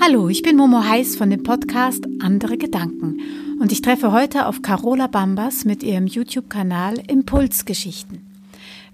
[0.00, 3.20] Hallo, ich bin Momo Heiß von dem Podcast Andere Gedanken
[3.60, 8.26] und ich treffe heute auf Carola Bambas mit ihrem YouTube-Kanal Impulsgeschichten.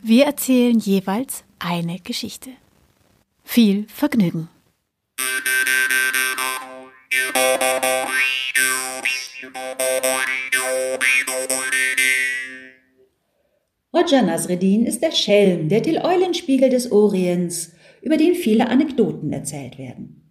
[0.02, 2.50] Wir erzählen jeweils eine Geschichte.
[3.44, 4.48] Viel Vergnügen!
[13.94, 17.72] Roger Nasreddin ist der Schelm, der Till Eulenspiegel des Orients,
[18.02, 20.27] über den viele Anekdoten erzählt werden.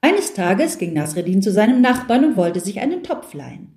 [0.00, 3.74] Eines Tages ging Nasreddin zu seinem Nachbarn und wollte sich einen Topf leihen.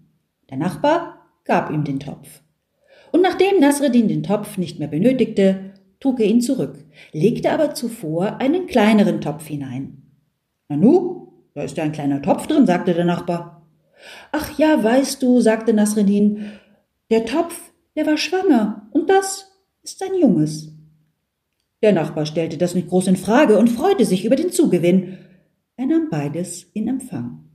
[0.49, 2.41] Der Nachbar gab ihm den Topf.
[3.11, 8.39] Und nachdem Nasreddin den Topf nicht mehr benötigte, trug er ihn zurück, legte aber zuvor
[8.41, 10.03] einen kleineren Topf hinein.
[10.67, 13.67] Nanu, da ist ja ein kleiner Topf drin, sagte der Nachbar.
[14.31, 16.51] Ach ja, weißt du, sagte Nasreddin,
[17.09, 19.51] der Topf, der war schwanger, und das
[19.83, 20.73] ist ein Junges.
[21.81, 25.17] Der Nachbar stellte das nicht groß in Frage und freute sich über den Zugewinn.
[25.75, 27.49] Er nahm beides in Empfang.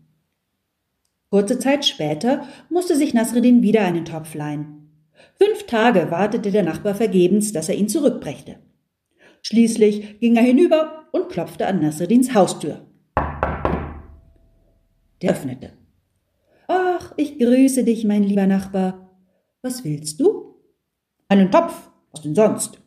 [1.31, 4.91] Kurze Zeit später musste sich Nasreddin wieder einen Topf leihen.
[5.37, 8.59] Fünf Tage wartete der Nachbar vergebens, dass er ihn zurückbrächte.
[9.43, 12.87] Schließlich ging er hinüber und klopfte an Nasreddins Haustür.
[15.23, 15.73] Der öffnete.
[16.67, 19.11] Ach, ich grüße dich, mein lieber Nachbar.
[19.63, 20.57] Was willst du?
[21.29, 21.91] Einen Topf.
[22.11, 22.81] Was denn sonst?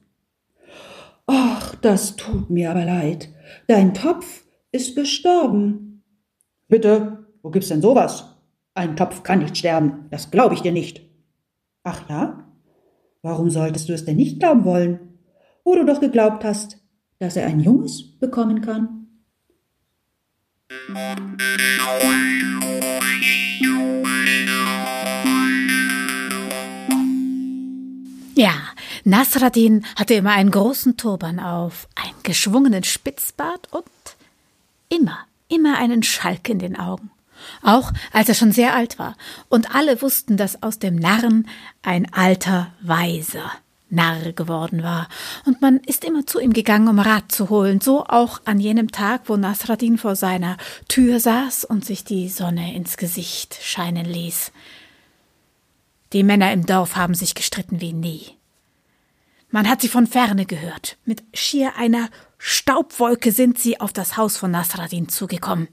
[1.27, 3.29] Ach, das tut mir aber leid.
[3.67, 6.03] Dein Topf ist gestorben.
[6.67, 8.25] Bitte, wo gibt's denn sowas?
[8.73, 11.01] Ein Topf kann nicht sterben, das glaube ich dir nicht.
[11.83, 12.47] Ach ja?
[13.21, 15.19] Warum solltest du es denn nicht glauben wollen,
[15.63, 16.79] wo du doch geglaubt hast,
[17.19, 19.07] dass er ein Junges bekommen kann?
[28.35, 28.53] Ja,
[29.03, 33.85] Nasradin hatte immer einen großen Turban auf, einen geschwungenen Spitzbart und
[34.91, 37.09] immer, immer einen Schalk in den Augen.
[37.63, 39.15] Auch als er schon sehr alt war,
[39.49, 41.47] und alle wussten, dass aus dem Narren
[41.81, 43.51] ein alter Weiser
[43.89, 45.09] Narr geworden war,
[45.45, 48.91] und man ist immer zu ihm gegangen, um Rat zu holen, so auch an jenem
[48.91, 50.57] Tag, wo Nasradin vor seiner
[50.87, 54.51] Tür saß und sich die Sonne ins Gesicht scheinen ließ.
[56.13, 58.37] Die Männer im Dorf haben sich gestritten wie nie.
[59.49, 60.97] Man hat sie von ferne gehört.
[61.03, 62.09] Mit schier einer
[62.43, 65.67] Staubwolke sind sie auf das Haus von Nasradin zugekommen.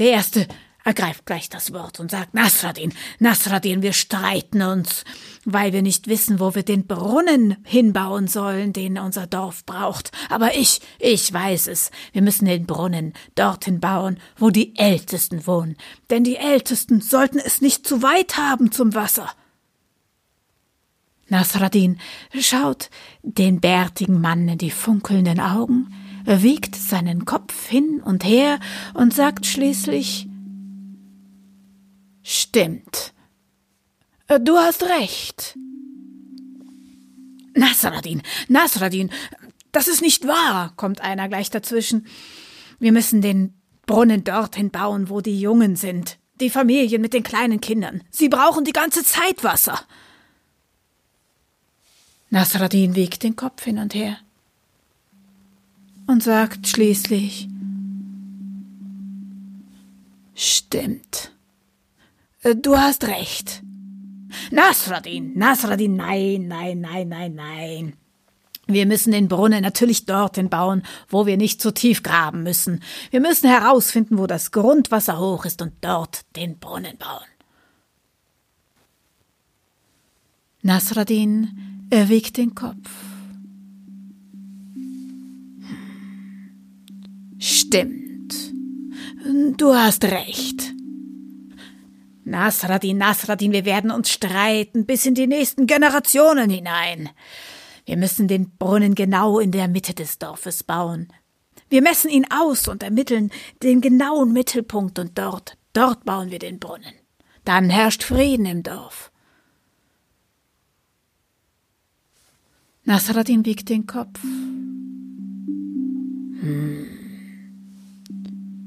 [0.00, 0.48] Der erste
[0.82, 5.04] ergreift gleich das Wort und sagt Nasradin, Nasradin, wir streiten uns,
[5.44, 10.10] weil wir nicht wissen, wo wir den Brunnen hinbauen sollen, den unser Dorf braucht.
[10.28, 11.92] Aber ich, ich weiß es.
[12.10, 15.76] Wir müssen den Brunnen dorthin bauen, wo die Ältesten wohnen.
[16.10, 19.30] Denn die Ältesten sollten es nicht zu weit haben zum Wasser.
[21.30, 21.98] Nasradin
[22.38, 22.90] schaut
[23.22, 28.58] den bärtigen Mann in die funkelnden Augen, wiegt seinen Kopf hin und her
[28.94, 30.26] und sagt schließlich
[32.22, 33.12] Stimmt.
[34.42, 35.56] Du hast recht.
[37.54, 39.10] Nasradin, Nasradin,
[39.72, 42.06] das ist nicht wahr, kommt einer gleich dazwischen.
[42.78, 43.54] Wir müssen den
[43.86, 48.02] Brunnen dorthin bauen, wo die Jungen sind, die Familien mit den kleinen Kindern.
[48.10, 49.80] Sie brauchen die ganze Zeit Wasser.
[52.30, 54.16] Nasradin wiegt den Kopf hin und her
[56.06, 57.48] und sagt schließlich
[60.34, 61.32] Stimmt.
[62.42, 63.62] Äh, du hast recht.
[64.50, 67.92] Nasradin, Nasradin, nein, nein, nein, nein, nein.
[68.66, 72.82] Wir müssen den Brunnen natürlich dorthin bauen, wo wir nicht zu tief graben müssen.
[73.10, 77.26] Wir müssen herausfinden, wo das Grundwasser hoch ist und dort den Brunnen bauen.
[80.62, 82.90] Nasradin er wiegt den Kopf.
[87.38, 88.34] Stimmt.
[89.56, 90.72] Du hast recht.
[92.24, 97.08] Nasradin, Nasradin, wir werden uns streiten bis in die nächsten Generationen hinein.
[97.86, 101.08] Wir müssen den Brunnen genau in der Mitte des Dorfes bauen.
[101.70, 103.30] Wir messen ihn aus und ermitteln
[103.62, 106.94] den genauen Mittelpunkt und dort, dort bauen wir den Brunnen.
[107.44, 109.10] Dann herrscht Frieden im Dorf.
[112.84, 114.22] Nasradin wiegt den Kopf.
[116.40, 116.86] Hm.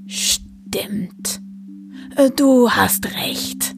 [0.08, 1.42] Stimmt.
[2.16, 3.76] Äh, du hast recht.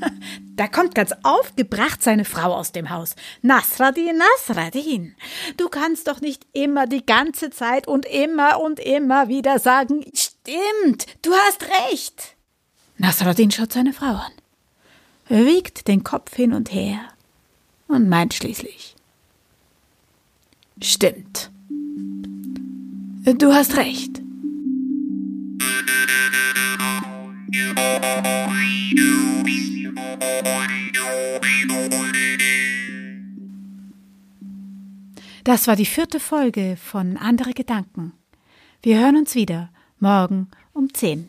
[0.54, 3.16] Da kommt ganz aufgebracht seine Frau aus dem Haus.
[3.40, 5.14] Nasradin, Nasradin,
[5.56, 11.06] du kannst doch nicht immer die ganze Zeit und immer und immer wieder sagen, stimmt,
[11.22, 12.36] du hast recht.
[12.98, 14.32] Nasradin schaut seine Frau an,
[15.28, 17.00] wiegt den Kopf hin und her
[17.88, 18.94] und meint schließlich,
[20.82, 21.52] Stimmt.
[23.24, 24.20] Du hast recht.
[35.44, 38.12] Das war die vierte Folge von Andere Gedanken.
[38.82, 39.70] Wir hören uns wieder
[40.00, 41.28] morgen um 10.